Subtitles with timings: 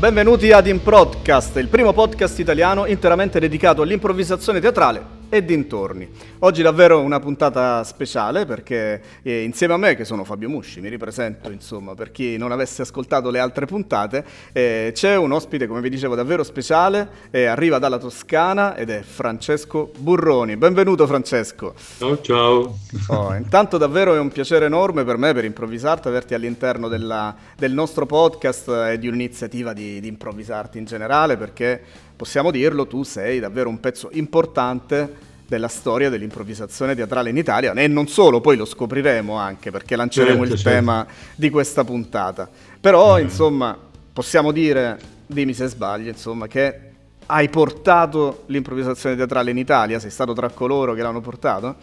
[0.00, 6.08] Benvenuti ad Improdcast, il primo podcast italiano interamente dedicato all'improvvisazione teatrale e dintorni.
[6.40, 10.88] Oggi davvero una puntata speciale perché eh, insieme a me, che sono Fabio Musci, mi
[10.88, 15.80] ripresento insomma per chi non avesse ascoltato le altre puntate, eh, c'è un ospite, come
[15.80, 20.56] vi dicevo, davvero speciale, eh, arriva dalla Toscana ed è Francesco Burroni.
[20.56, 21.74] Benvenuto Francesco.
[21.98, 22.78] Ciao ciao.
[23.08, 27.72] Oh, intanto davvero è un piacere enorme per me, per improvvisarti, averti all'interno della, del
[27.72, 33.40] nostro podcast e di un'iniziativa di, di improvvisarti in generale perché possiamo dirlo, tu sei
[33.40, 38.66] davvero un pezzo importante della storia dell'improvvisazione teatrale in Italia e non solo, poi lo
[38.66, 40.78] scopriremo anche perché lanceremo certo, il certo.
[40.78, 42.46] tema di questa puntata.
[42.78, 43.22] Però, mm.
[43.22, 43.74] insomma,
[44.12, 46.80] possiamo dire, dimmi se sbaglio, insomma, che
[47.24, 51.74] hai portato l'improvvisazione teatrale in Italia, sei stato tra coloro che l'hanno portato?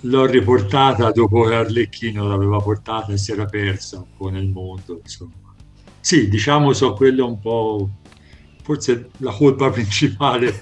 [0.00, 4.98] L'ho riportata dopo che Arlecchino l'aveva portata e si era persa un po' nel mondo,
[5.00, 5.34] insomma.
[6.00, 7.88] Sì, diciamo so quello un po'
[8.64, 10.58] forse la colpa principale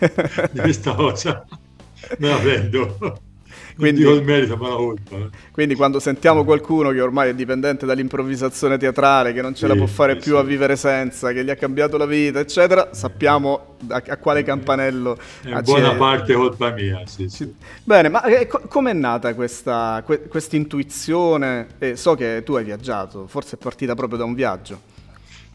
[0.51, 1.47] di questa cosa
[2.19, 3.21] me la prendo.
[3.75, 5.17] Quindi, il merito, ma la colpa.
[5.17, 5.29] Eh.
[5.51, 9.75] Quindi quando sentiamo qualcuno che ormai è dipendente dall'improvvisazione teatrale, che non ce sì, la
[9.75, 10.39] può fare sì, più sì.
[10.39, 15.17] a vivere senza, che gli ha cambiato la vita, eccetera, sappiamo a, a quale campanello
[15.43, 17.03] È buona parte colpa mia,
[17.85, 21.69] Bene, ma eh, co- com'è nata questa que- intuizione?
[21.79, 24.91] Eh, so che tu hai viaggiato, forse è partita proprio da un viaggio.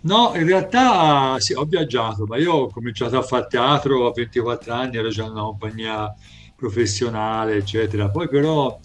[0.08, 4.74] No, in realtà sì, ho viaggiato, ma io ho cominciato a fare teatro a 24
[4.74, 6.14] anni, ero già in una compagnia
[6.56, 8.10] professionale, eccetera.
[8.10, 8.80] Poi però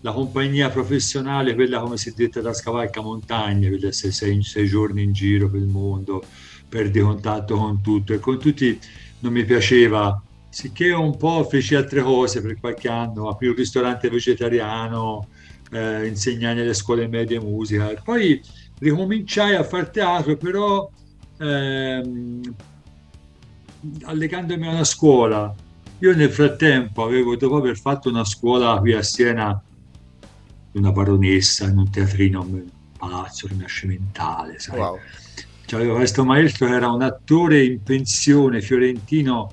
[0.00, 4.66] la compagnia professionale, quella come si è detta da scavalca montagne, quella sei, sei, sei
[4.68, 6.22] giorni in giro per il mondo,
[6.68, 8.12] perdi contatto con tutto.
[8.12, 8.78] E con tutti
[9.20, 14.08] non mi piaceva, sicché un po' feci altre cose per qualche anno, aprì un ristorante
[14.10, 15.28] vegetariano,
[15.72, 17.92] eh, insegnai nelle scuole medie musica.
[18.02, 18.40] Poi
[18.78, 20.90] ricominciai a fare teatro, però
[21.38, 22.54] ehm,
[24.02, 25.54] allegandomi a una scuola.
[26.00, 29.60] Io nel frattempo avevo, dopo aver fatto una scuola qui a Siena,
[30.72, 32.64] una baronessa in un teatrino, un
[32.96, 34.78] palazzo rinascimentale, sai?
[34.78, 34.98] Wow.
[35.66, 39.52] C'avevo questo maestro che era un attore in pensione fiorentino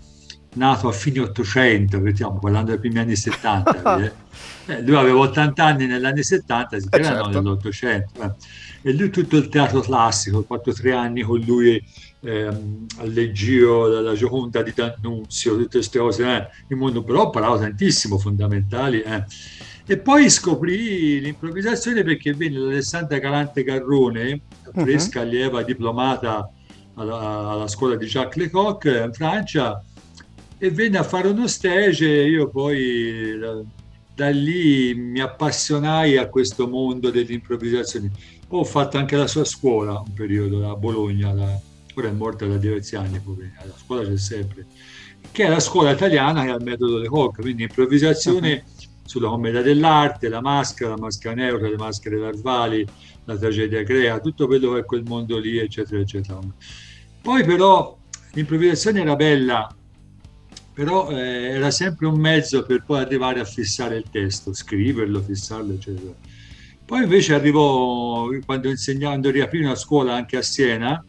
[0.54, 3.98] nato a fine 800, stiamo parlando dei primi anni 70.
[4.00, 4.12] eh.
[4.68, 7.30] Eh, lui aveva 80 anni negli anni 70, si eh certo.
[7.30, 8.22] nell'Ottocento.
[8.22, 8.32] Eh
[8.88, 11.84] e lui tutto il teatro classico, ho fatto tre anni con lui
[12.20, 17.58] ehm, al Leggio, dalla Gioconda di D'Annunzio, tutte queste cose, eh, il mondo però parlavo
[17.58, 19.02] tantissimo, fondamentali.
[19.02, 19.24] Eh.
[19.88, 24.42] E poi scoprì l'improvvisazione perché venne l'Alessandra Galante Garrone,
[24.72, 24.84] mhm.
[24.84, 25.26] fresca uh-huh.
[25.26, 26.48] allieva diplomata
[26.94, 29.84] alla, alla, scuola di Jacques Lecoq in Francia,
[30.60, 33.36] e venne a fare uno stage, io poi
[34.16, 38.12] da lì mi appassionai a questo mondo dell'improvvisazione
[38.48, 41.60] ho fatto anche la sua scuola un periodo a Bologna, la,
[41.96, 43.22] ora è morta da diversi anni,
[43.58, 44.66] la scuola c'è sempre,
[45.32, 48.88] che è la scuola italiana che ha il metodo Le Coq, quindi improvvisazione uh-huh.
[49.06, 52.86] sulla commedia dell'arte, la maschera, la maschera neutra, le maschere larvali,
[53.26, 56.40] la tragedia crea, tutto quello che è quel mondo lì, eccetera, eccetera.
[57.22, 57.98] Poi però
[58.34, 59.76] l'improvvisazione era bella,
[60.76, 65.74] però eh, era sempre un mezzo per poi arrivare a fissare il testo, scriverlo, fissarlo,
[65.74, 66.14] eccetera.
[66.86, 71.04] Poi invece arrivò, quando insegnando, riaprì una scuola anche a Siena,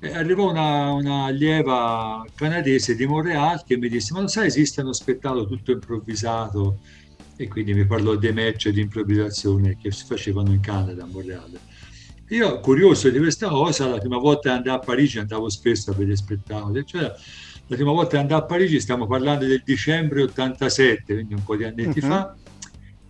[0.00, 4.80] eh, arrivò una, una allieva canadese di Montreal che mi disse, ma lo sai, esiste
[4.80, 6.78] uno spettacolo tutto improvvisato?
[7.36, 11.50] E quindi mi parlò dei match di improvvisazione che si facevano in Canada, a Montreal.
[12.30, 16.16] Io, curioso di questa cosa, la prima volta andai a Parigi, andavo spesso a vedere
[16.16, 17.12] spettacoli, cioè
[17.68, 21.56] la prima volta che andai a Parigi, stiamo parlando del dicembre 87, quindi un po'
[21.56, 22.00] di anni uh-huh.
[22.00, 22.34] fa,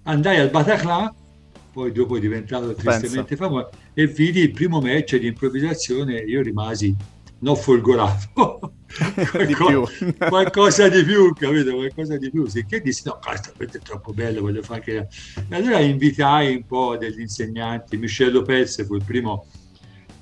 [0.03, 1.15] andai al Bataclan
[1.79, 6.93] poi dopo è diventato tristemente famoso, e vidi il primo match di improvvisazione, io rimasi
[7.41, 8.73] non folgorato,
[9.47, 9.85] di più.
[10.29, 11.77] qualcosa di più, capito?
[11.77, 15.09] Qualcosa di più, sicché dissi no, questo è troppo bello, voglio fare anche...
[15.49, 19.47] E allora invitai un po' degli insegnanti, Michel Lopez fu il primo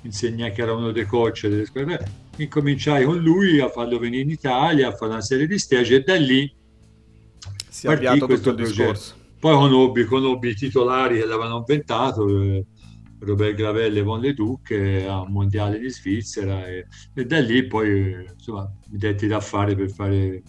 [0.01, 1.99] insegnante che era uno dei coach delle scuole,
[2.43, 6.01] incominciai con lui a farlo venire in Italia, a fare una serie di stage e
[6.01, 6.53] da lì
[7.69, 8.53] si è avviato il progetto.
[8.53, 9.15] discorso.
[9.39, 12.65] Poi conobbi, conobbi i titolari che l'avevano inventato, eh,
[13.19, 17.65] Robert Gravelle e Von Leduc eh, a un mondiale di Svizzera e, e da lì
[17.65, 20.41] poi insomma, mi detti da fare per fare...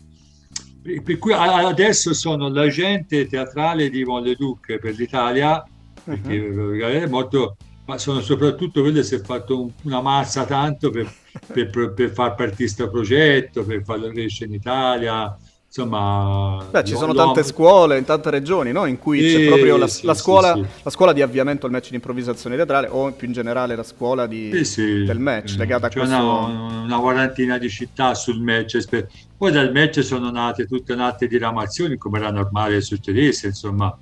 [0.81, 5.62] Per cui adesso sono l'agente teatrale di Von Leduc per l'Italia,
[6.02, 6.79] perché uh-huh.
[6.81, 7.56] è molto
[7.88, 11.11] ma sono soprattutto quello che si è fatto un, una mazza tanto per,
[11.50, 15.35] per, per, far partire questo progetto, per farlo crescere in Italia,
[15.67, 16.67] insomma...
[16.70, 18.85] Beh, ci sono tante scuole in tante regioni, no?
[18.85, 21.88] In cui c'è proprio la, sì, la, scuola, sì, la, scuola, di avviamento al match
[21.88, 25.99] di improvvisazione teatrale o più in generale la scuola di, del match legata a C'è
[26.00, 26.14] questo...
[26.14, 29.06] Una, una quarantina di città sul match.
[29.35, 33.99] Poi dal match sono nate tutte nate diramazioni, come era normale succedesse, insomma.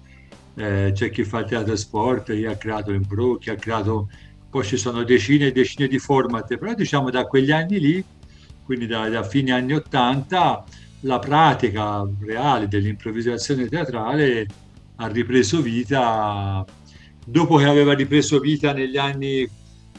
[0.56, 4.08] Eh, c'è chi fa teatro sport, chi ha creato Impro, chi ha creato...
[4.48, 8.04] Poi ci sono decine e decine di format, però diciamo da quegli anni lì,
[8.64, 10.64] quindi da, da fine anni 80
[11.00, 14.46] la pratica reale dell'improvvisazione teatrale
[14.96, 16.64] ha ripreso vita
[17.24, 19.48] dopo che aveva ripreso vita negli anni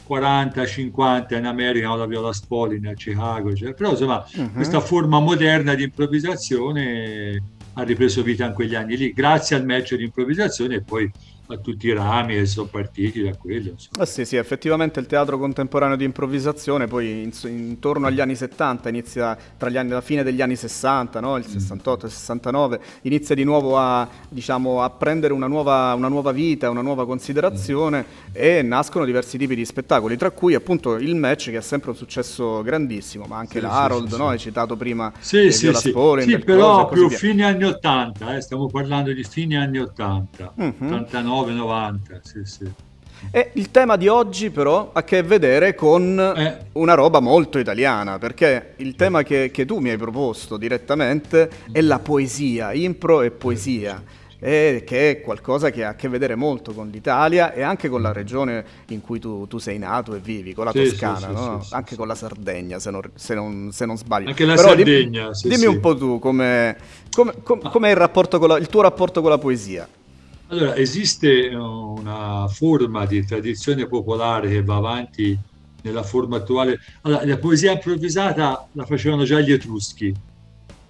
[0.08, 4.52] 40-50 in America con la Viola Spolin a Chicago, cioè, però insomma uh-huh.
[4.52, 7.42] questa forma moderna di improvvisazione
[7.78, 11.10] ha ripreso vita in quegli anni lì, grazie al match di improvvisazione e poi
[11.54, 13.74] a tutti i rami che sono partiti da quello.
[13.98, 18.88] Ah sì, sì, effettivamente il teatro contemporaneo di improvvisazione poi in, intorno agli anni 70,
[18.88, 21.36] inizia tra gli anni, la fine degli anni 60, no?
[21.36, 22.08] il 68 mm.
[22.08, 27.06] 69, inizia di nuovo a, diciamo, a prendere una nuova, una nuova, vita, una nuova
[27.06, 28.32] considerazione mm.
[28.32, 31.96] e nascono diversi tipi di spettacoli, tra cui appunto il match che ha sempre un
[31.96, 34.28] successo grandissimo, ma anche sì, l'Harold, sì, no?
[34.28, 35.88] hai citato prima sì, eh, sì, sì.
[35.88, 38.40] Sporen, sì però più fine anni 80, eh?
[38.40, 40.92] stiamo parlando di fine anni 80, mm-hmm.
[40.92, 42.72] 89 89-90, sì, sì.
[43.30, 46.66] E il tema di oggi però ha a che vedere con eh.
[46.72, 51.80] una roba molto italiana, perché il tema che, che, tu mi hai proposto direttamente è
[51.80, 54.02] la poesia, impro e poesia,
[54.40, 58.02] e che è qualcosa che ha a che vedere molto con l'Italia e anche con
[58.02, 61.32] la regione in cui tu, tu sei nato e vivi, con la sì, Toscana, sì,
[61.32, 61.62] no?
[61.62, 64.28] sì, anche con la Sardegna se non, se non, se non sbaglio.
[64.28, 66.76] Anche la però Sardegna, dimmi, dimmi un po' tu come,
[67.10, 67.96] come, come, com'è il,
[68.46, 69.88] la, il tuo rapporto con la poesia.
[70.50, 75.38] Allora, esiste una forma di tradizione popolare che va avanti
[75.82, 76.78] nella forma attuale.
[77.02, 80.14] Allora, la poesia improvvisata la facevano già gli Etruschi,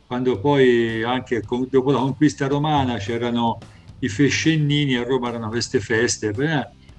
[0.09, 3.59] quando poi anche dopo la conquista romana c'erano
[4.01, 6.33] i fescennini, a Roma erano queste feste.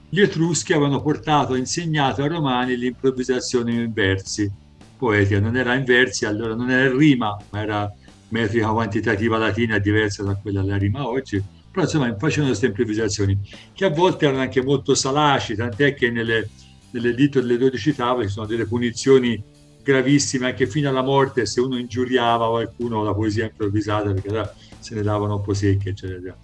[0.08, 4.50] Gli Etruschi avevano portato, insegnato ai romani l'improvvisazione in versi
[4.96, 5.40] poetica.
[5.40, 7.92] Non era in versi, allora non era in rima, ma era
[8.30, 13.40] metrica quantitativa latina diversa da quella della rima oggi però insomma facevano queste improvvisazioni
[13.74, 16.50] che a volte erano anche molto salaci, tant'è che nelle,
[16.92, 19.42] nelle dito delle 12 tavole ci sono delle punizioni
[19.84, 25.02] gravissime anche fino alla morte se uno ingiuriava qualcuno la poesia improvvisata perché se ne
[25.02, 26.38] davano un po' secche eccetera.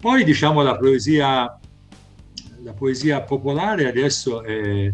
[0.00, 1.58] Poi diciamo la poesia,
[2.62, 4.90] la poesia popolare adesso è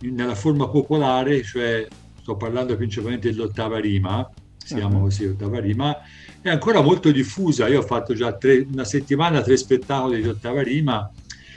[0.00, 1.86] nella forma popolare, cioè
[2.20, 5.04] sto parlando principalmente dell'ottava rima, siamo uh-huh.
[5.04, 5.96] così, ottava rima,
[6.40, 7.68] è ancora molto diffusa.
[7.68, 11.10] Io ho fatto già tre, una settimana tre spettacoli di ottava rima.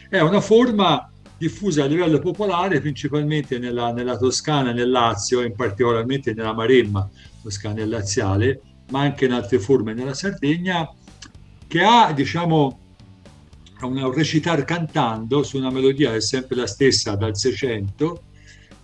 [0.10, 6.34] È una forma diffusa a livello popolare principalmente nella, nella Toscana, nel Lazio, in particolarmente
[6.34, 7.07] nella Maremma
[7.42, 10.89] toscana e laziale, ma anche in altre forme nella Sardegna,
[11.68, 12.80] che ha, diciamo,
[13.81, 18.22] un recitare cantando su una melodia che è sempre la stessa dal 600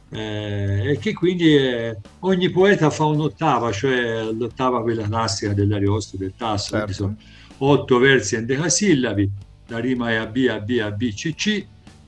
[0.10, 6.34] eh, e che quindi eh, ogni poeta fa un'ottava, cioè l'ottava quella classica dell'Ariosto, del
[6.38, 6.94] tasso, certo.
[6.94, 7.18] sono
[7.58, 9.32] otto versi endecasillabi,
[9.68, 11.66] la rima è AB, AB, AB, C, C.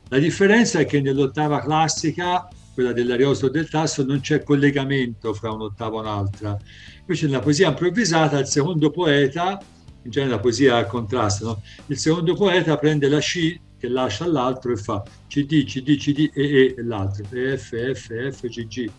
[0.09, 5.97] La differenza è che nell'ottava classica, quella dell'Ariosto del tasso, non c'è collegamento fra un'ottava
[5.97, 6.57] e un'altra.
[7.00, 9.59] Invece nella poesia improvvisata il secondo poeta,
[10.03, 11.62] in genere la poesia a contrasto, no?
[11.88, 16.43] il secondo poeta prende la C che lascia all'altro e fa CD, CD, CD, E,
[16.43, 18.89] E e l'altro, F, F, F, G, G.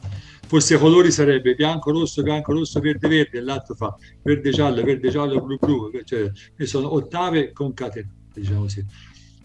[0.46, 5.08] Fosse colori sarebbe bianco, rosso, bianco, rosso, verde, verde, e l'altro fa verde, giallo, verde,
[5.08, 8.84] giallo, blu, blu, cioè sono ottave concatenate, diciamo così.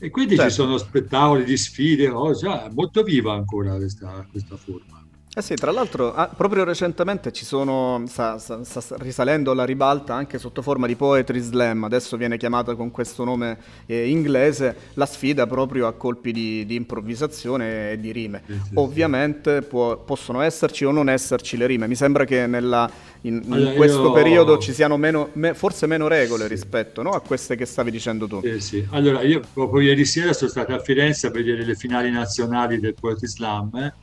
[0.04, 0.50] E quindi certo.
[0.50, 5.01] ci sono spettacoli di sfide, oh, cioè, molto viva ancora questa, questa forma.
[5.34, 10.14] Eh sì, tra l'altro ah, proprio recentemente ci sono, sta, sta, sta, risalendo la ribalta
[10.14, 15.06] anche sotto forma di Poetry Slam, adesso viene chiamata con questo nome eh, inglese, la
[15.06, 18.42] sfida proprio a colpi di, di improvvisazione e di rime.
[18.46, 22.92] Sì, sì, Ovviamente può, possono esserci o non esserci le rime, mi sembra che nella,
[23.22, 24.12] in, in allora, questo io...
[24.12, 28.28] periodo ci siano meno, me, forse meno regole rispetto no, a queste che stavi dicendo
[28.28, 28.42] tu.
[28.42, 28.88] Sì, sì.
[28.90, 32.96] Allora io proprio ieri sera sono stato a Firenze a vedere le finali nazionali del
[33.00, 33.70] Poetry Slam.
[33.76, 33.94] Eh?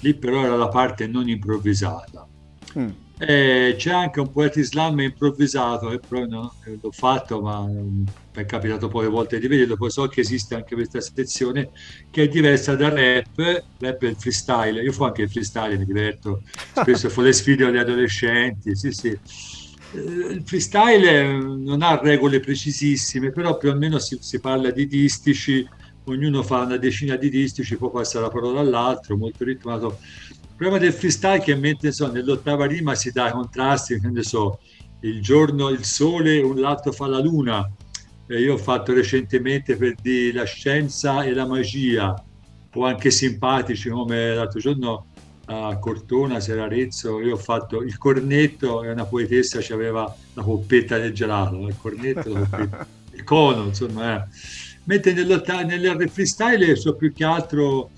[0.00, 2.26] Lì però era la parte non improvvisata.
[2.78, 2.88] Mm.
[3.18, 8.88] c'è anche un poeta islam improvvisato, che però no, l'ho fatto, ma mi è capitato
[8.88, 11.70] poche volte di vederlo, poi so che esiste anche questa sezione
[12.10, 15.84] che è diversa dal rap, rap è il freestyle, io faccio anche il freestyle, mi
[15.86, 19.08] diverto, spesso fa le sfide agli adolescenti, sì sì.
[19.08, 24.86] Eh, il freestyle non ha regole precisissime, però più o meno si, si parla di
[24.86, 25.66] distici,
[26.06, 29.98] ognuno fa una decina di distici, poi passa la parola all'altro, molto ritmato.
[30.30, 34.22] Il problema del freestyle è che mentre so, nell'ottava rima si dà contrasti, che ne
[34.22, 34.58] so,
[35.00, 37.70] il giorno, il sole, un lato fa la luna.
[38.28, 42.14] Eh, io ho fatto recentemente per di la scienza e la magia,
[42.72, 45.06] o anche simpatici come l'altro giorno
[45.46, 50.98] a Cortona, Serarezzo, io ho fatto il cornetto e una poetessa ci aveva la coppetta
[50.98, 54.24] del gelato, il cornetto, coppetta, il cono, insomma.
[54.24, 54.28] Eh.
[54.86, 57.90] Mentre nell'art freestyle so più che altro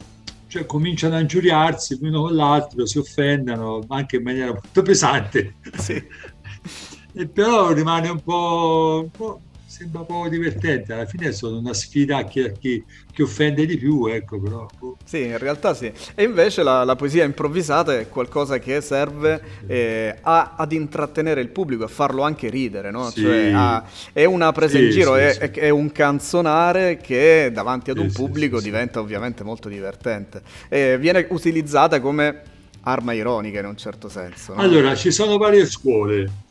[0.46, 5.54] cioè, cominciano a ingiuriarsi l'uno con l'altro, si offendono anche in maniera molto pesante.
[5.76, 6.02] Sì.
[7.12, 9.40] e però rimane un po', un po'
[9.78, 10.92] sembra un po' divertente.
[10.92, 12.82] Alla fine sono una sfida a chi, chi,
[13.12, 14.66] chi offende di più, ecco, però.
[14.76, 14.96] Boh.
[15.04, 15.92] Sì, in realtà sì.
[16.16, 21.50] E invece la, la poesia improvvisata è qualcosa che serve eh, a, ad intrattenere il
[21.50, 23.08] pubblico, a farlo anche ridere, no?
[23.10, 23.22] Sì.
[23.22, 27.50] Cioè, a, è una presa sì, in giro, sì, è, è, è, un canzonare che
[27.52, 30.42] davanti ad un pubblico diventa ovviamente molto divertente.
[30.68, 32.42] E viene utilizzata come
[32.80, 34.54] arma ironica in un certo senso.
[34.54, 34.60] No?
[34.60, 36.46] Allora, ci sono varie scuole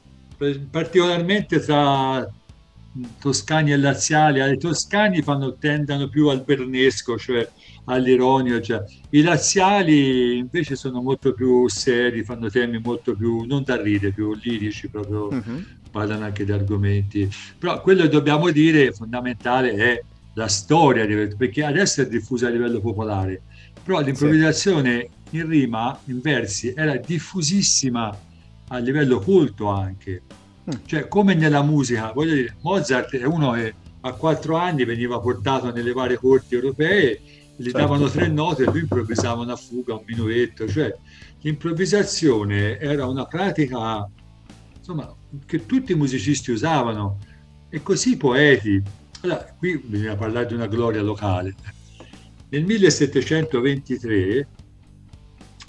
[0.69, 2.27] particolarmente tra
[3.19, 7.47] toscani e laziali, i toscani fanno, tendono più al bernesco, cioè
[7.85, 8.83] all'ironio, cioè.
[9.11, 14.33] i laziali invece sono molto più seri, fanno temi molto più, non da ridere, più
[14.41, 15.63] lirici, proprio uh-huh.
[15.91, 17.29] parlano anche di argomenti.
[17.57, 22.79] Però quello che dobbiamo dire fondamentale è la storia, perché adesso è diffusa a livello
[22.79, 23.41] popolare,
[23.83, 28.25] però l'improvvisazione in rima, in versi, era diffusissima
[28.69, 30.21] a livello culto anche
[30.85, 35.71] cioè, come nella musica, voglio dire, Mozart è uno che a quattro anni veniva portato
[35.71, 37.21] nelle varie corti europee,
[37.55, 37.77] gli certo.
[37.77, 40.93] davano tre note e lui improvvisava una fuga, un minuetto, cioè
[41.41, 44.07] l'improvvisazione era una pratica
[44.77, 45.13] insomma,
[45.45, 47.17] che tutti i musicisti usavano
[47.69, 48.81] e così i poeti.
[49.21, 51.55] Allora, qui bisogna parlare di una gloria locale.
[52.49, 54.47] Nel 1723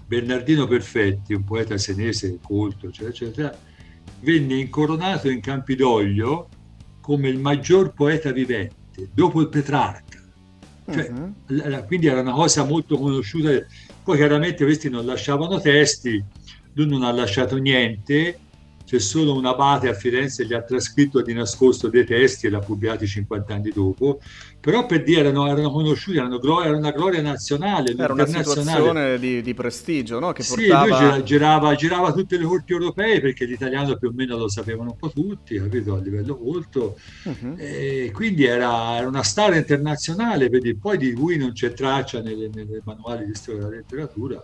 [0.06, 3.58] Bernardino Perfetti, un poeta senese colto, eccetera, eccetera,
[4.20, 6.48] venne incoronato in Campidoglio
[7.00, 10.22] come il maggior poeta vivente, dopo il Petrarca.
[10.90, 11.84] Cioè, uh-huh.
[11.86, 13.50] Quindi era una cosa molto conosciuta.
[14.02, 16.22] Poi chiaramente questi non lasciavano testi,
[16.72, 18.38] lui non ha lasciato niente,
[18.88, 22.50] c'è solo un abate a Firenze che gli ha trascritto di nascosto dei testi e
[22.50, 24.18] l'ha pubblicati 50 anni dopo,
[24.58, 29.42] però per dire erano, erano conosciuti, erano, era una gloria nazionale, era una situazione di,
[29.42, 30.32] di prestigio, no?
[30.32, 30.84] Che portava...
[30.96, 34.92] Sì, lui girava, girava, tutte le corti europee perché l'italiano più o meno lo sapevano
[34.92, 37.56] un po' tutti, capito, a livello colto, uh-huh.
[37.58, 42.50] e quindi era, era, una star internazionale, vedi, poi di cui non c'è traccia nei
[42.84, 44.40] manuali di storia della letteratura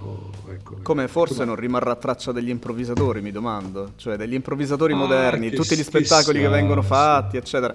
[0.00, 4.96] Oh, ecco, Come forse non rimarrà traccia degli improvvisatori, mi domando, cioè degli improvvisatori ah,
[4.96, 7.36] moderni, tutti gli spettacoli che vengono fatti, sì.
[7.38, 7.74] eccetera.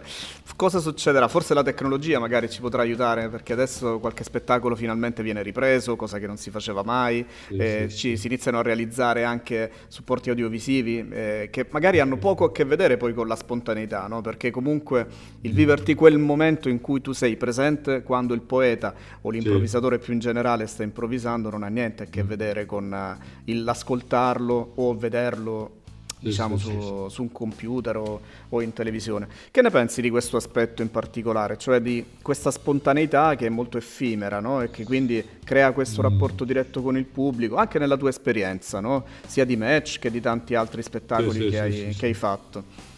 [0.56, 1.28] Cosa succederà?
[1.28, 6.18] Forse la tecnologia magari ci potrà aiutare, perché adesso qualche spettacolo finalmente viene ripreso, cosa
[6.18, 10.30] che non si faceva mai, sì, eh, sì, ci, si iniziano a realizzare anche supporti
[10.30, 14.22] audiovisivi eh, che magari hanno poco a che vedere poi con la spontaneità, no?
[14.22, 15.08] perché comunque
[15.42, 15.56] il mm.
[15.56, 20.20] viverti quel momento in cui tu sei presente quando il poeta o l'improvvisatore più in
[20.20, 25.82] generale sta improvvisando non ha niente a che vedere con uh, l'ascoltarlo o vederlo
[26.24, 29.28] diciamo sì, su, sì, su, un computer o, o, in televisione.
[29.52, 33.78] Che ne pensi di questo aspetto in particolare, cioè di questa spontaneità che è molto
[33.78, 34.62] effimera no?
[34.62, 36.06] e che quindi crea questo mm.
[36.06, 39.06] rapporto diretto con il pubblico, anche nella tua esperienza, no?
[39.28, 42.92] sia di match che di tanti altri spettacoli che, hai, che hai fatto?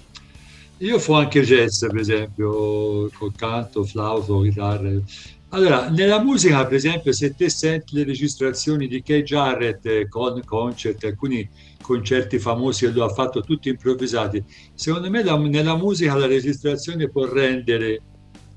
[0.79, 4.91] Io fo anche jazz, per esempio, col canto, flauto, chitarra.
[5.49, 10.41] Allora, nella musica, per esempio, se te senti le registrazioni di Kay Jarrett eh, con
[10.43, 11.47] concert, alcuni
[11.81, 17.09] concerti famosi che lui ha fatto tutti improvvisati, secondo me la, nella musica la registrazione
[17.09, 18.01] può rendere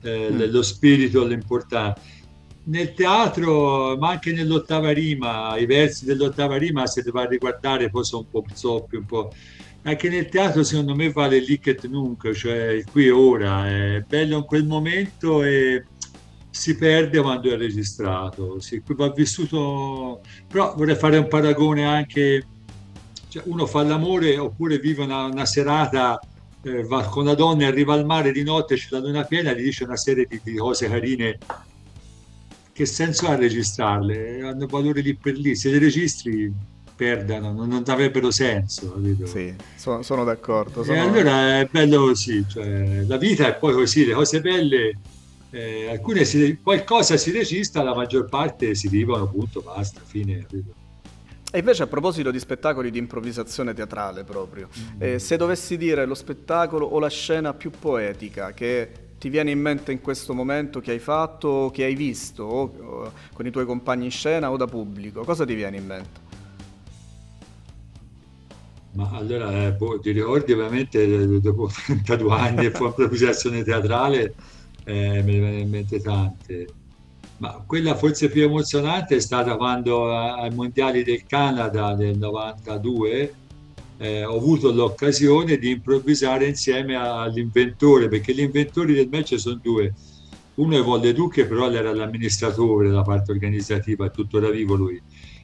[0.03, 0.51] eh, mm.
[0.51, 2.01] lo spirito, l'importanza.
[2.65, 7.91] Nel teatro, ma anche nell'ottava rima, i versi dell'ottava rima, se ti va a riguardare,
[7.91, 9.33] poi sono un po' zoppi, un po'...
[9.83, 13.67] Anche nel teatro, secondo me, vale lì che nunca, cioè qui e ora.
[13.69, 15.85] È bello in quel momento e
[16.51, 22.47] si perde quando è registrato, si, va vissuto, però vorrei fare un paragone anche,
[23.29, 26.19] cioè uno fa l'amore oppure vive una, una serata,
[26.63, 29.63] eh, va con la donna arriva al mare di notte, c'è la luna piena, gli
[29.63, 31.39] dice una serie di, di cose carine,
[32.73, 34.43] che senso ha registrarle?
[34.43, 36.53] Hanno valore lì per lì, se le registri
[36.97, 38.93] perdano, non, non avrebbero senso.
[38.95, 39.27] Capito?
[39.27, 40.83] Sì, sono, sono d'accordo.
[40.83, 40.97] Sono...
[40.97, 44.99] E allora è bello così, cioè, la vita è poi così, le cose belle
[45.51, 50.47] eh, alcune si, qualcosa si registra, la maggior parte si vivono, punto, basta, fine.
[51.51, 55.03] E invece a proposito di spettacoli di improvvisazione teatrale proprio, mm.
[55.03, 59.61] eh, se dovessi dire lo spettacolo o la scena più poetica che ti viene in
[59.61, 63.65] mente in questo momento, che hai fatto, che hai visto, o, o, con i tuoi
[63.65, 66.27] compagni in scena o da pubblico, cosa ti viene in mente?
[68.93, 74.35] Ma allora, eh, boh, ti ricordi ovviamente eh, dopo 32 anni di improvvisazione teatrale,
[74.89, 76.67] eh, me ne vengono in mente tante.
[77.39, 83.35] Ma quella forse più emozionante è stata quando ai mondiali del Canada del 92
[83.99, 89.93] eh, ho avuto l'occasione di improvvisare insieme all'inventore, perché gli inventori del match sono due.
[90.55, 95.01] Uno è Volle Duche, però era l'amministratore della parte organizzativa, è tuttora vivo lui.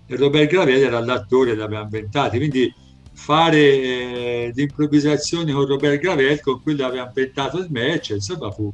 [0.07, 2.37] E Robert Gravel era l'attore, l'aveva inventato.
[2.37, 2.73] Quindi
[3.13, 8.73] fare eh, l'improvvisazione con Robert Gravel, con cui aveva inventato il match, insomma fu...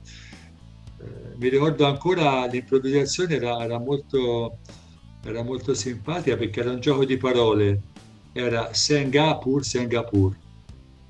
[1.40, 4.58] Mi ricordo ancora l'improvvisazione era, era, molto,
[5.24, 7.80] era molto simpatica perché era un gioco di parole.
[8.32, 10.36] Era Singapore, Singapore,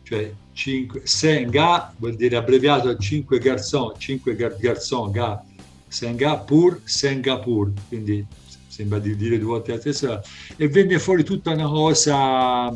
[0.05, 5.43] cioè 5, Senga vuol dire abbreviato 5 garçon, 5 gar, garçon, ga,
[5.89, 8.25] Singapore, Singapore, quindi
[8.69, 10.23] sembra di dire due volte la stessa,
[10.57, 12.73] e venne fuori tutta una cosa,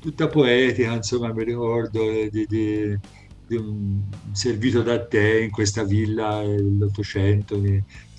[0.00, 2.98] tutta poetica, insomma, mi ricordo eh, di, di,
[4.32, 7.60] servito da te in questa villa dell'Ottocento,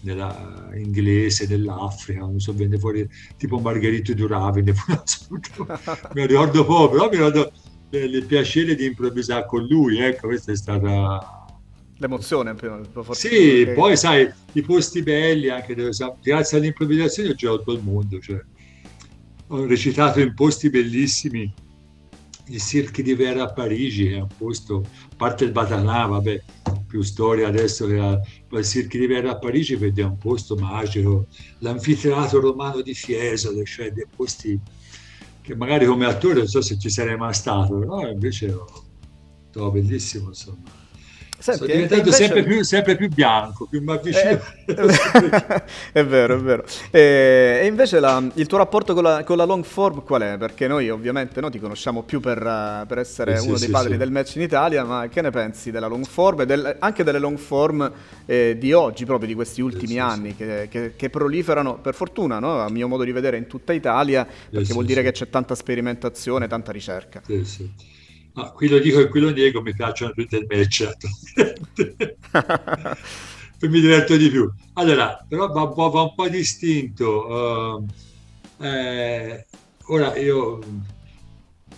[0.01, 4.61] nella inglese, dell'Africa, non so, venne fuori tipo Margherita Duravi,
[6.13, 7.51] mi ricordo poco, però mi ricordo
[7.89, 11.43] il piacere di improvvisare con lui, ecco, questa è stata...
[11.97, 12.53] L'emozione,
[13.11, 13.73] sì, che...
[13.73, 15.91] poi sai, i posti belli, anche dove,
[16.21, 18.43] grazie all'improvvisazione ho girato il mondo, cioè,
[19.47, 21.51] ho recitato in posti bellissimi,
[22.47, 26.43] il Cirque di Vera a Parigi, è un posto, a parte il Bataclan, vabbè,
[26.87, 31.27] più storia adesso che al Cirque di Vera a Parigi, vede un posto magico,
[31.59, 34.59] l'anfiteatro romano di Fiesole, cioè dei posti
[35.41, 38.67] che magari come attore non so se ci sarei mai stato, però invece lo
[39.51, 40.83] trovo bellissimo, insomma.
[41.45, 42.17] Senti, Sto diventando invece...
[42.17, 44.41] sempre, più, sempre, più, bianco, più mi vicino.
[44.65, 46.63] Eh, è vero, è vero.
[46.89, 50.37] E, e invece la, il tuo rapporto con la, con la, long form qual è?
[50.39, 52.39] Perché noi ovviamente no, ti conosciamo più per,
[52.87, 53.97] per essere sì, uno sì, dei padri sì.
[53.97, 57.19] del match in Italia, ma che ne pensi della long form e del, anche delle
[57.19, 57.91] long form
[58.25, 62.59] eh, di oggi, proprio di questi ultimi anni, che, che, che, proliferano, per fortuna, no?
[62.59, 66.47] a mio modo di vedere, in tutta Italia, perché vuol dire che c'è tanta sperimentazione,
[66.47, 67.21] tanta ricerca.
[67.23, 67.93] Sì, sì.
[68.35, 70.91] No, qui lo dico e qui lo nego, mi piacciono tutte le match.
[73.67, 74.51] mi diverto di più.
[74.73, 77.85] Allora, però va, va, va un po' distinto.
[78.59, 79.45] Uh, eh,
[79.85, 80.59] ora io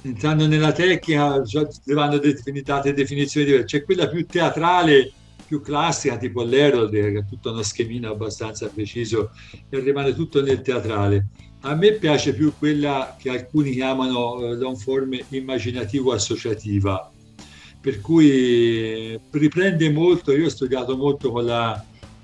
[0.02, 1.44] entrando nella tecnica,
[1.86, 5.12] levando determinate definizioni diverse, c'è quella più teatrale,
[5.46, 9.30] più classica, tipo l'Herald, che ha tutto uno schemino abbastanza preciso
[9.70, 11.28] e rimane tutto nel teatrale.
[11.62, 17.12] A me piace più quella che alcuni chiamano eh, form immaginativo-associativa,
[17.82, 21.84] per cui riprende molto, io ho studiato molto con la,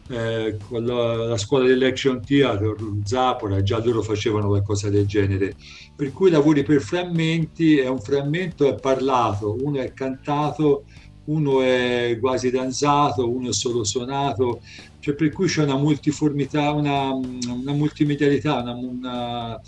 [0.10, 5.56] eh, con la, la scuola dell'action theater, Zapora, già loro facevano qualcosa del genere,
[5.96, 10.84] per cui lavori per frammenti e un frammento è parlato, uno è cantato,
[11.26, 14.62] uno è quasi danzato, uno è solo suonato,
[15.04, 19.62] cioè per cui c'è una multiformità, una, una multimedialità, una, una,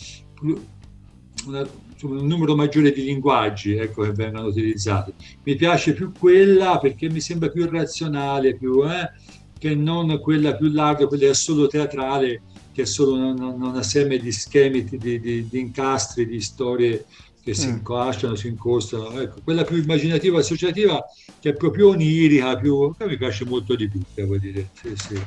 [1.45, 1.69] una,
[2.03, 5.11] un numero maggiore di linguaggi ecco, che vengono utilizzati.
[5.43, 9.11] Mi piace più quella perché mi sembra più razionale, più, eh,
[9.59, 14.31] che non quella più larga, quella solo teatrale, che è solo una, una serie di
[14.31, 17.03] schemi, di, di, di incastri, di storie
[17.45, 17.73] che si mm.
[17.73, 19.11] incasciano, si incostano.
[19.19, 21.05] Ecco, quella più immaginativa, associativa
[21.39, 24.69] che è proprio onirica, più, che mi piace molto di più, devo dire.
[24.73, 25.21] Sì, sì.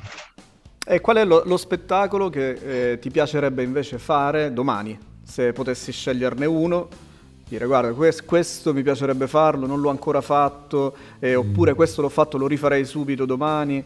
[0.84, 4.98] E qual è lo, lo spettacolo che eh, ti piacerebbe invece fare domani?
[5.22, 6.88] Se potessi sceglierne uno,
[7.48, 11.38] dire guarda questo, questo mi piacerebbe farlo, non l'ho ancora fatto, eh, mm.
[11.38, 13.84] oppure questo l'ho fatto, lo rifarei subito domani.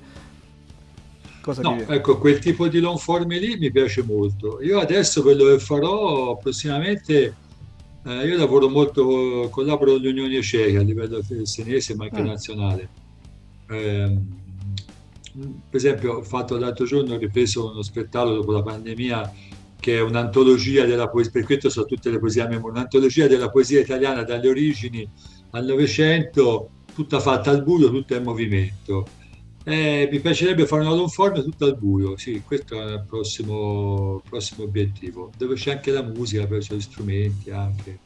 [1.42, 4.62] Cosa no, ecco, quel tipo di long form lì mi piace molto.
[4.62, 7.34] Io adesso quello che farò prossimamente
[8.04, 12.26] eh, io lavoro molto, collaboro con l'Unione Ceca a livello senese ma anche mm.
[12.26, 12.88] nazionale.
[13.68, 14.18] Eh,
[15.32, 19.32] per esempio ho fatto l'altro giorno, ho ripreso uno spettacolo dopo la pandemia
[19.78, 23.50] che è un'antologia della poesia, per questo sono tutte le poesie a memoria, un'antologia della
[23.50, 25.08] poesia italiana dalle origini
[25.50, 29.06] al Novecento, tutta fatta al buio, tutta in movimento.
[29.64, 34.64] Eh, mi piacerebbe fare una form tutta al buio, sì, questo è il prossimo, prossimo
[34.64, 37.98] obiettivo, dove c'è anche la musica, poi c'è gli strumenti anche.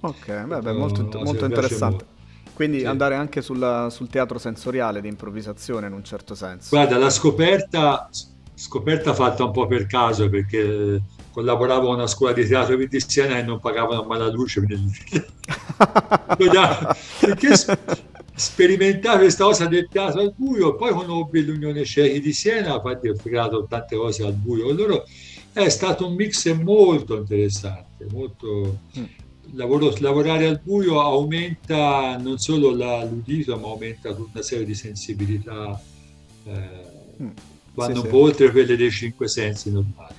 [0.00, 2.06] Ok, beh, beh, molto, no, molto interessante.
[2.54, 2.84] Quindi sì.
[2.84, 6.68] andare anche sulla, sul teatro sensoriale di improvvisazione in un certo senso.
[6.70, 8.08] Guarda, la scoperta,
[8.54, 13.38] scoperta fatta un po' per caso perché collaboravo a una scuola di teatro di Siena
[13.38, 14.62] e non pagavano mai la luce.
[17.18, 17.54] perché
[18.34, 23.14] sperimentare questa cosa del teatro al buio, poi conobbi l'Unione Cechi di Siena, infatti ho
[23.14, 25.04] creato tante cose al buio con loro,
[25.52, 28.78] è stato un mix molto interessante, molto...
[28.98, 29.04] Mm.
[29.54, 34.74] lavoro, lavorare al buio aumenta non solo la, l'udito, ma aumenta tutta una serie di
[34.74, 35.80] sensibilità,
[36.44, 37.30] eh, mm,
[37.74, 38.30] vanno sì, un po' sì.
[38.30, 40.14] oltre quelle dei cinque sensi normali.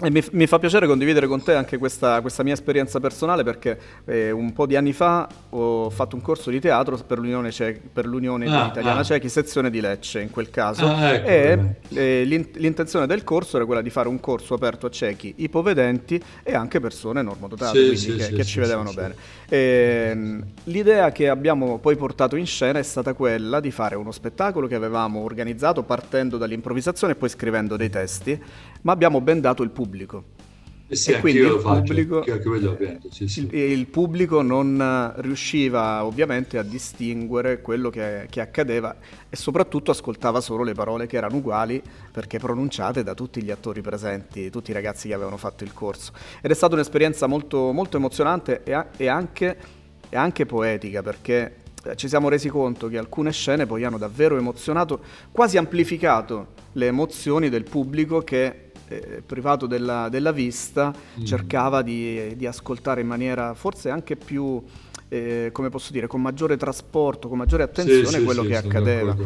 [0.00, 3.78] E mi, mi, fa piacere condividere con te anche questa, questa mia esperienza personale perché
[4.06, 7.80] eh, un po' di anni fa ho fatto un corso di teatro per l'Unione, Ce-
[7.92, 9.04] per l'Unione ah, Italiana ah.
[9.04, 10.86] Cechi, sezione di Lecce in quel caso.
[10.86, 14.90] Ah, ecco, e eh, l'intenzione del corso era quella di fare un corso aperto a
[14.90, 19.14] ciechi, ipovedenti e anche persone normodotate, sì, quindi sì, che, sì, che ci vedevano bene.
[19.48, 24.10] E, ehm, l'idea che abbiamo poi portato in scena è stata quella di fare uno
[24.10, 28.42] spettacolo che avevamo organizzato partendo dall'improvvisazione e poi scrivendo dei testi,
[28.82, 30.24] ma abbiamo ben dato il pubblico pubblico.
[30.86, 33.48] Eh sì, e quindi il pubblico, faccio, sì, sì.
[33.50, 38.94] Il, il, pubblico non riusciva ovviamente a distinguere quello che, che, accadeva
[39.30, 43.80] e soprattutto ascoltava solo le parole che erano uguali perché pronunciate da tutti gli attori
[43.80, 46.12] presenti, tutti i ragazzi che avevano fatto il corso.
[46.42, 49.56] Ed è stata un'esperienza molto, molto emozionante e, e, anche,
[50.10, 54.36] e anche poetica perché eh, ci siamo resi conto che alcune scene poi hanno davvero
[54.36, 61.24] emozionato, quasi amplificato le emozioni del pubblico che eh, privato della, della vista, mm.
[61.24, 64.62] cercava di, di, ascoltare in maniera forse anche più,
[65.08, 69.16] eh, come posso dire, con maggiore trasporto, con maggiore attenzione sì, quello sì, che accadeva.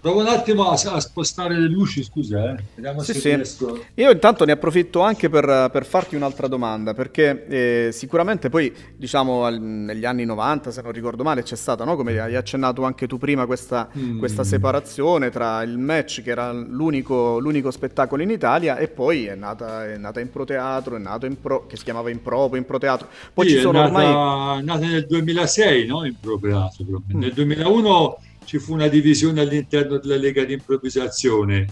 [0.00, 2.62] Provo un attimo a, a, spostare le luci, scusa, eh.
[2.76, 3.34] Vediamo sì, se sì.
[3.34, 3.84] riesco.
[3.94, 9.44] Io intanto ne approfitto anche per, per farti un'altra domanda, perché eh, sicuramente poi, diciamo,
[9.44, 11.96] al, negli anni 90, se non ricordo male, c'è stata, no?
[11.96, 14.20] come hai accennato anche tu prima, questa, mm.
[14.20, 19.34] questa separazione tra il match, che era l'unico, l'unico spettacolo in Italia, e poi è
[19.34, 22.64] nata, è nata in proteatro, è nato in pro, che si chiamava in pro, in
[22.64, 23.08] proteatro.
[23.34, 24.64] Poi sì, ci sono è nata, ormai...
[24.64, 26.04] nata nel 2006, no?
[26.04, 26.84] In proteatro.
[27.12, 27.18] Mm.
[27.18, 31.66] Nel 2001 ci fu una divisione all'interno della Lega di improvvisazione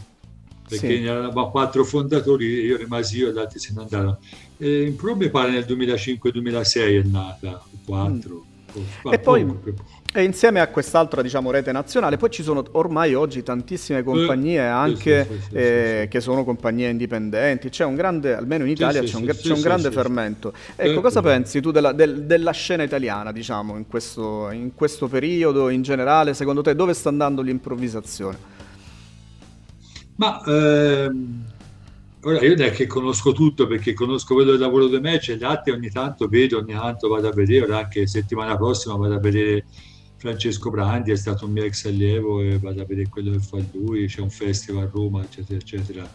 [0.68, 1.00] perché sì.
[1.00, 4.18] ne eravamo quattro fondatori, io rimasi io, gli altri se ne andarono.
[4.58, 8.44] E in Pro mi pare nel 2005-2006 è nata, quattro.
[8.46, 8.55] Mm.
[9.10, 9.46] E poi,
[10.12, 15.24] e insieme a quest'altra diciamo, rete nazionale, poi ci sono ormai oggi tantissime compagnie anche
[15.24, 19.16] sì, sì, sì, eh, che sono compagnie indipendenti, c'è un grande, almeno in Italia c'è,
[19.16, 20.52] un, c'è un, grande fermento.
[20.74, 25.68] Ecco, cosa pensi tu della, del, della scena italiana, diciamo, in questo, in questo periodo,
[25.68, 28.54] in generale, secondo te dove sta andando l'improvvisazione?
[30.16, 31.44] Ma ehm,
[32.26, 35.38] ora io non è che conosco tutto perché conosco quello del lavoro di me, c'è
[35.40, 39.20] altri ogni tanto vedo, ogni tanto vado a vedere, ora anche settimana prossima vado a
[39.20, 39.64] vedere
[40.16, 43.58] Francesco Brandi è stato un mio ex allievo e vado a vedere quello che fa
[43.72, 46.10] lui, c'è un festival a Roma, eccetera, eccetera.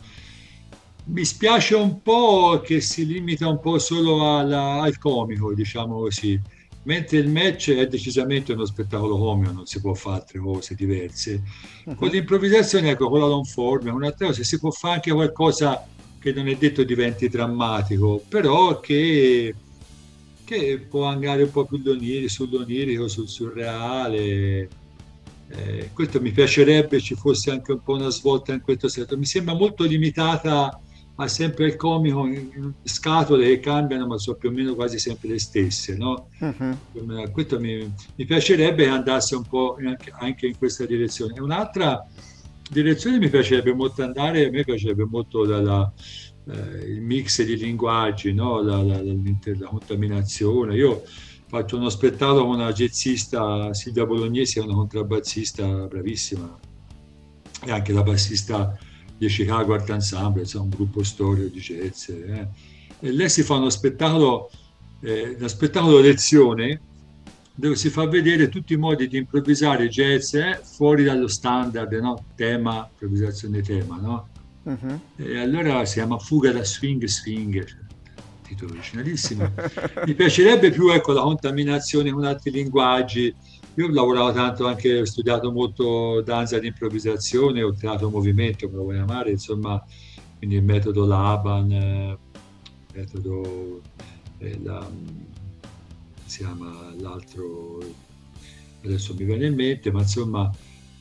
[1.06, 6.40] Mi spiace un po' che si limita un po' solo alla, al comico, diciamo così,
[6.84, 11.42] mentre il match è decisamente uno spettacolo comico, non si può fare altre cose diverse.
[11.86, 11.96] Uh-huh.
[11.96, 15.88] Con l'improvvisazione, ecco, con la long form, un'altra cosa, si può fare anche qualcosa
[16.22, 19.56] che non è detto diventi drammatico, però che
[20.52, 21.82] che può andare un po' più
[22.28, 24.70] sull'onirico, sul surreale.
[25.48, 29.18] Eh, questo mi piacerebbe ci fosse anche un po' una svolta in questo senso.
[29.18, 30.78] Mi sembra molto limitata
[31.16, 35.30] a sempre il comico in scatole che cambiano, ma sono più o meno quasi sempre
[35.30, 35.96] le stesse.
[35.96, 36.28] No?
[36.40, 37.32] Uh-huh.
[37.32, 41.40] Questo mi, mi, piacerebbe andasse un po' anche, anche in questa direzione.
[41.40, 42.06] Un'altra
[42.72, 45.92] direzione mi piacerebbe molto andare, a me piacerebbe molto dalla
[46.50, 48.62] eh, il mix di linguaggi, no?
[48.62, 50.76] la, la, la, la, contaminazione.
[50.76, 51.04] Io
[51.48, 56.60] faccio uno spettacolo con una jazzista Silvia Bolognesi, è una contrabbassista bravissima,
[57.66, 58.78] e anche la bassista
[59.18, 62.08] di Chicago Art Ensemble, insomma, un gruppo storico di jazz.
[62.10, 62.48] Eh.
[63.02, 64.50] E lei si fa uno spettacolo,
[65.02, 66.82] eh, uno spettacolo lezione
[67.54, 72.26] dove si fa vedere tutti i modi di improvvisare jazz eh, fuori dallo standard, no?
[72.36, 74.28] tema, improvvisazione tema, no?
[74.64, 75.00] Uh-huh.
[75.18, 77.66] E allora si chiama Fuga da Swing Swing,
[78.44, 79.52] titolo originalissimo.
[80.06, 83.34] Mi piacerebbe più ecco, la contaminazione con altri linguaggi.
[83.76, 88.78] Io ho lavorato tanto anche, ho studiato molto danza di improvvisazione, ho creato movimento, come
[88.78, 89.82] lo vuoi chiamare, insomma,
[90.38, 92.18] quindi il metodo Laban, eh,
[92.94, 93.82] il metodo,
[94.40, 94.90] eh, la,
[96.38, 97.80] chiama l'altro,
[98.84, 100.52] adesso mi viene in mente, ma insomma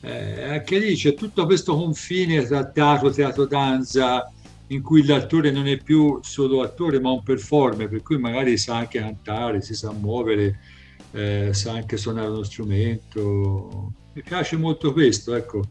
[0.01, 4.31] eh, anche lì c'è tutto questo confine tra teatro, teatro danza,
[4.67, 8.77] in cui l'attore non è più solo attore ma un performer, per cui magari sa
[8.77, 10.59] anche cantare, si sa muovere,
[11.11, 13.93] eh, sa anche suonare uno strumento.
[14.13, 15.63] Mi piace molto questo, ecco.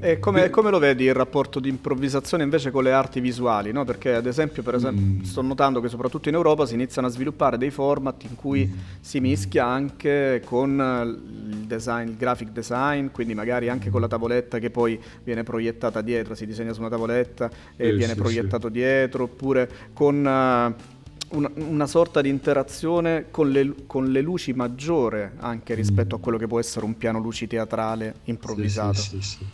[0.00, 3.72] Eh, e come, come, lo vedi il rapporto di improvvisazione invece con le arti visuali?
[3.72, 3.84] No?
[3.84, 5.20] Perché ad esempio, per esempio mm.
[5.22, 8.78] sto notando che soprattutto in Europa si iniziano a sviluppare dei format in cui mm.
[9.00, 11.18] si mischia anche con
[11.50, 16.00] il design, il graphic design, quindi magari anche con la tavoletta che poi viene proiettata
[16.00, 18.72] dietro, si disegna su una tavoletta e eh, viene sì, proiettato sì.
[18.72, 20.24] dietro, oppure con...
[20.24, 20.96] Uh,
[21.30, 26.18] una, una, sorta di interazione con le, con le, luci maggiore anche rispetto mm.
[26.18, 28.98] a quello che può essere un piano luci teatrale improvvisato.
[28.98, 29.46] Sì, sì, sì,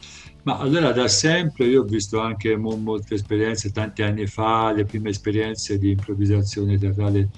[0.42, 4.84] Ma allora da sempre io ho visto anche mo, molte esperienze, tanti anni fa, le
[4.84, 7.28] prime esperienze di improvvisazione teatrale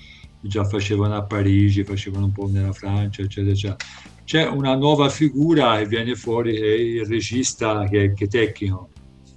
[0.41, 3.77] già facevano a Parigi, facevano un po' nella Francia, eccetera, eccetera.
[4.25, 8.91] C'è una nuova figura che viene fuori, è il regista che, che è tecnico,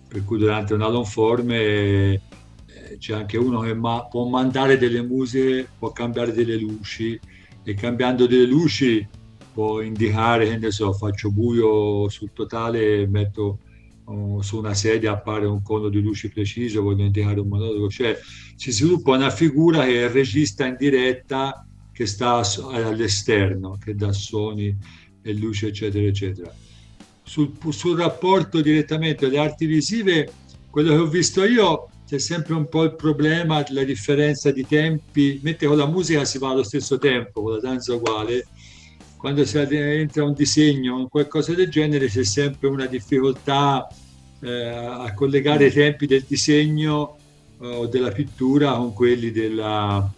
[0.07, 2.19] per cui durante una long form eh,
[2.97, 7.19] c'è anche uno che ma, può mandare delle musiche, può cambiare delle luci
[7.63, 9.08] e cambiando delle luci
[9.54, 13.60] può indicare, che ne so, faccio buio sul totale, metto
[14.06, 18.17] uh, su una sedia appare un cono di luci preciso, voglio indicare un monologo, cioè
[18.56, 24.13] si sviluppa una figura che è il regista in diretta che sta all'esterno, che dà
[24.13, 24.75] suoni
[25.21, 26.54] e luci, eccetera, eccetera.
[27.23, 30.32] Sul, sul rapporto direttamente alle arti visive,
[30.69, 35.39] quello che ho visto io c'è sempre un po' il problema della differenza di tempi,
[35.43, 38.48] mentre con la musica si va allo stesso tempo, con la danza uguale,
[39.15, 43.88] quando si entra un disegno o qualcosa del genere c'è sempre una difficoltà
[44.39, 47.15] eh, a collegare i tempi del disegno
[47.62, 50.12] eh, o della pittura con quelli della,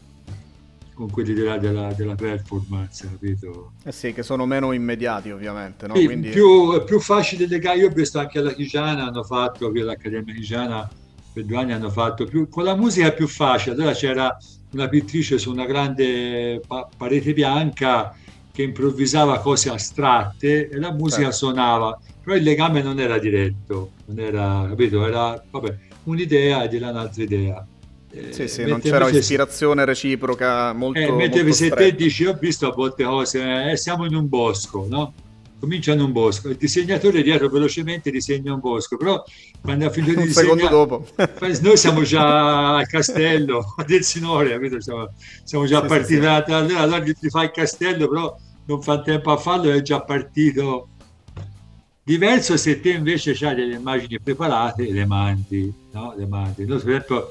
[0.94, 3.74] con quelli della, della, della, performance, capito?
[3.84, 5.96] Eh sì, che sono meno immediati ovviamente, no?
[5.98, 6.30] Sì, Quindi...
[6.30, 10.34] più, è più facile legare, io ho visto anche alla Chigiana, hanno fatto, che l'Accademia
[10.34, 10.90] Chigiana
[11.34, 14.38] per due anni hanno fatto più, con la musica è più facile, allora c'era
[14.72, 18.16] una pittrice su una grande pa- parete bianca
[18.52, 21.38] che improvvisava cose astratte e la musica certo.
[21.38, 25.06] suonava, però il legame non era diretto, non era, capito?
[25.06, 27.66] Era vabbè, un'idea e di là un'altra idea.
[28.14, 31.00] Eh, sì, sì, non c'era ispirazione reciproca molto.
[31.00, 34.28] Eh, mentre molto se te dici, ho visto a volte cose, eh, siamo in un
[34.28, 35.14] bosco, no?
[35.62, 39.24] Cominciano un bosco, il disegnatore dietro velocemente disegna un bosco, però
[39.62, 41.06] quando ha finito di disegnare, dopo.
[41.62, 46.76] noi siamo già al castello del Signore, siamo, siamo, già sì, partiti, sì, sì.
[46.76, 50.88] allora ti fa il castello, però non fa tempo a farlo, è già partito.
[52.04, 56.16] Diverso se te invece hai delle immagini preparate e le mandi, no?
[56.18, 56.66] le mandi.
[56.66, 57.30] Noi, per esempio,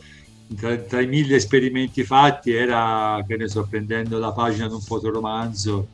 [0.57, 4.81] tra, tra, i mille esperimenti fatti era, che ne so, prendendo la pagina di un
[4.81, 5.89] fotoromanzo,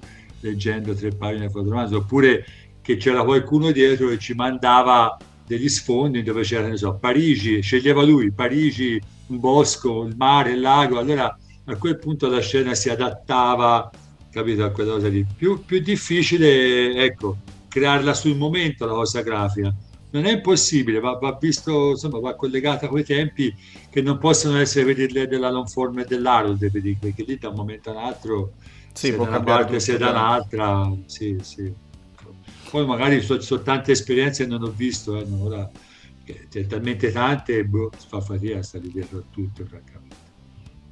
[0.46, 2.44] leggendo tre pagine del romanzo, oppure
[2.80, 8.02] che c'era qualcuno dietro che ci mandava degli sfondi dove c'era, ne so, Parigi, sceglieva
[8.02, 11.36] lui, Parigi, un bosco, il mare, il lago, allora
[11.68, 13.90] a quel punto la scena si adattava,
[14.30, 15.26] capito, a quella cosa lì.
[15.36, 19.74] Più, più difficile, ecco, crearla sul momento la cosa grafica.
[20.10, 23.52] Non è impossibile, va, va visto, insomma, va collegata quei tempi
[23.90, 27.90] che non possono essere quelli della long form e dell'Harold, perché lì da un momento
[27.90, 28.52] all'altro
[28.96, 31.72] sì, sia da una parte sia dall'altra, sì, sì.
[32.70, 35.70] Poi magari sono so tante esperienze che non ho visto, eh, ora
[36.50, 40.25] c'è talmente tante, boh, fa fatica a stare dietro a tutto, francamente.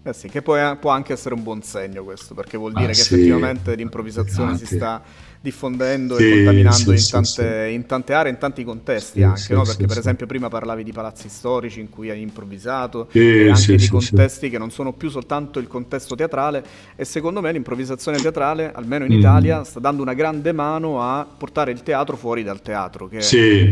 [0.07, 2.95] Eh sì, che può, può, anche essere un buon segno questo, perché vuol dire ah,
[2.95, 5.03] che sì, effettivamente l'improvvisazione si sta
[5.45, 9.63] diffondendo sì, e contaminando sì, in, tante, in, tante, aree, in tanti contesti anche, no?
[9.63, 13.87] perché per esempio prima parlavi di palazzi storici in cui hai improvvisato e anche di
[13.87, 16.65] contesti che non sono più soltanto il contesto teatrale
[16.97, 19.19] e secondo me l'improvvisazione teatrale, almeno in mm.
[19.19, 23.71] Italia, sta dando una grande mano a portare il teatro fuori dal teatro, che è,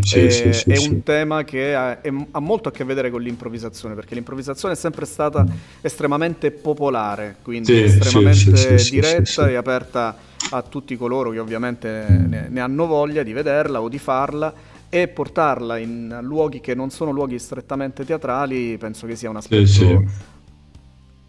[0.67, 4.75] è un tema che ha, è, ha, molto a che vedere con l'improvvisazione, perché l'improvvisazione
[4.75, 5.47] è sempre stata
[5.81, 6.22] estremamente
[6.53, 10.17] popolare, quindi estremamente diretta e aperta
[10.51, 14.53] a tutti coloro che ovviamente ne, ne hanno voglia di vederla o di farla
[14.89, 19.67] e portarla in luoghi che non sono luoghi strettamente teatrali, penso che sia un aspetto
[19.67, 20.07] sì, sì.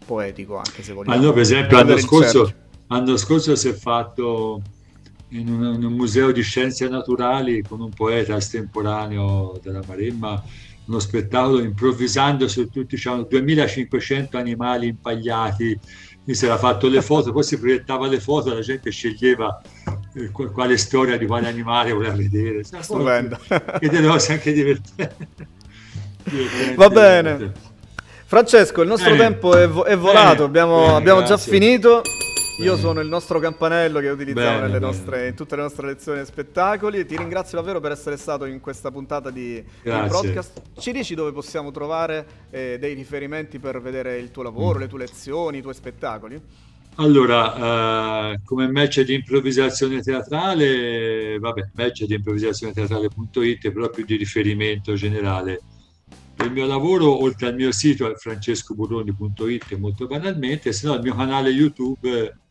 [0.04, 1.16] poetico anche se vogliamo.
[1.16, 2.52] Allora, per esempio, l'anno scorso,
[2.88, 4.60] l'anno scorso si è fatto
[5.28, 10.42] in un, in un, museo di scienze naturali con un poeta estemporaneo della Maremma
[10.86, 15.80] uno spettacolo improvvisando su tutti, c'erano 2500 animali impagliati
[16.26, 19.60] mi si era fatto le foto, poi si proiettava le foto, la gente sceglieva
[20.14, 22.64] eh, quale storia di quale animale voleva vedere.
[22.64, 23.38] Stupendo.
[23.78, 25.46] E delle cose anche divertenti.
[26.76, 27.52] Va bene.
[28.24, 29.22] Francesco, il nostro bene.
[29.22, 30.44] tempo è, vo- è volato, bene.
[30.44, 32.00] abbiamo, abbiamo già finito.
[32.58, 36.24] Io sono il nostro campanello che utilizziamo bene, nostre, in tutte le nostre lezioni e
[36.24, 37.04] spettacoli.
[37.04, 40.62] Ti ringrazio davvero per essere stato in questa puntata di, di broadcast.
[40.78, 44.82] Ci dici dove possiamo trovare eh, dei riferimenti per vedere il tuo lavoro, mm.
[44.82, 46.40] le tue lezioni, i tuoi spettacoli?
[46.96, 54.14] Allora, eh, come match di improvvisazione teatrale, vabbè, match di improvvisazione teatrale.it è proprio di
[54.14, 55.60] riferimento generale.
[56.38, 61.16] Il mio lavoro, oltre al mio sito, è francescoburroni.it molto banalmente, se no il mio
[61.16, 62.42] canale YouTube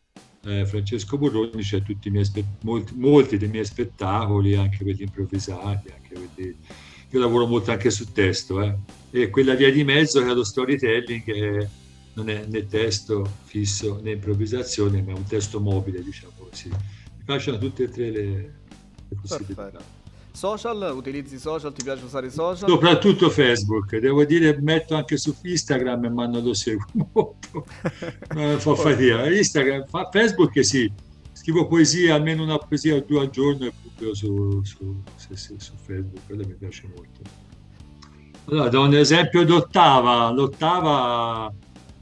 [0.44, 5.90] eh, Francesco Borroni c'è tutti miei spe- molti, molti, dei miei spettacoli, anche quelli improvvisati,
[5.90, 6.56] anche quelli...
[7.10, 8.76] io lavoro molto anche sul testo, eh.
[9.10, 11.68] e quella via di mezzo che è lo storytelling è,
[12.14, 16.68] non è né testo fisso né improvvisazione, ma è un testo mobile, diciamo così.
[16.68, 18.24] Mi piacciono tutte e tre le,
[19.08, 19.62] le possibilità.
[19.62, 20.03] Perfetto.
[20.34, 20.92] Social?
[20.96, 21.72] Utilizzi social?
[21.72, 22.68] Ti piace usare i social?
[22.68, 23.96] Soprattutto Facebook.
[23.98, 27.64] Devo dire, metto anche su Instagram, ma non lo seguo molto.
[28.58, 29.30] fa fatica.
[29.30, 30.90] Instagram, fa, Facebook sì.
[31.32, 35.72] Scrivo poesia, almeno una poesia o due al giorno e pubblico su, su, su, su
[35.76, 36.26] Facebook.
[36.26, 37.20] Quello mi piace molto.
[38.46, 40.30] Allora, do un esempio d'ottava.
[40.30, 41.52] L'ottava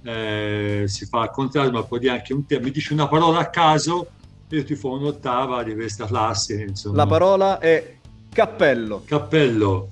[0.04, 2.64] eh, si fa al contrario, ma può dire anche un tema.
[2.64, 4.06] Mi dici una parola a caso,
[4.48, 6.62] io ti fa un'ottava di questa classe.
[6.62, 6.96] Insomma.
[6.96, 8.00] La parola è
[8.32, 9.02] Cappello.
[9.04, 9.90] Cappello.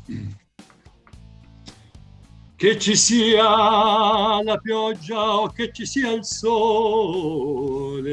[2.56, 8.06] Che ci sia la pioggia o che ci sia il sole,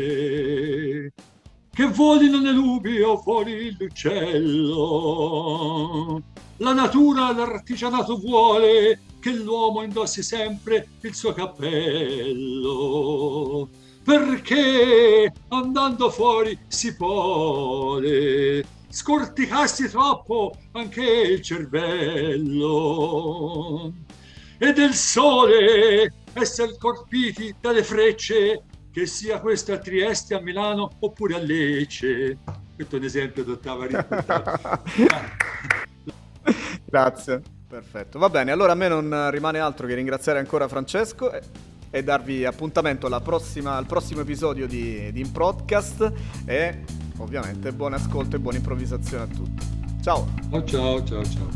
[1.73, 5.01] che volino le nubi o voli l'uccello.
[6.57, 11.69] La natura, l'artigianato vuole che l'uomo indossi sempre il suo cappello,
[14.03, 22.73] perché andando fuori si vuole scorticassi troppo anche il cervello.
[24.57, 31.35] E del sole essere colpiti dalle frecce, che sia questa a Trieste, a Milano oppure
[31.35, 32.37] a Lecce.
[32.75, 33.85] Questo è un esempio d'ottava
[36.85, 38.17] Grazie, perfetto.
[38.19, 41.41] Va bene, allora a me non rimane altro che ringraziare ancora Francesco e,
[41.89, 46.11] e darvi appuntamento prossima, al prossimo episodio di, di Improdcast
[46.45, 46.83] e
[47.17, 49.65] ovviamente buon ascolto e buona improvvisazione a tutti.
[50.01, 50.27] Ciao!
[50.49, 51.49] Ciao ciao ciao ciao!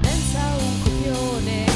[0.00, 1.71] Pensa un copione